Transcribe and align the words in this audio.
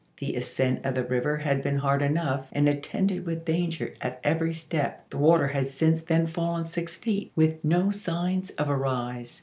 The 0.17 0.35
ascent 0.35 0.83
of 0.83 0.95
the 0.95 1.03
river 1.03 1.37
had 1.37 1.61
been 1.61 1.77
hard 1.77 2.01
enough 2.01 2.49
and 2.53 2.67
attended 2.67 3.23
with 3.23 3.45
danger 3.45 3.93
at 4.01 4.19
every 4.23 4.51
step; 4.51 5.07
the 5.11 5.19
water 5.19 5.49
had 5.49 5.67
since 5.67 6.01
then 6.01 6.25
fallen 6.25 6.65
six 6.65 6.95
feet, 6.95 7.31
with 7.35 7.63
no 7.63 7.91
signs 7.91 8.49
of 8.49 8.67
a 8.67 8.75
rise. 8.75 9.39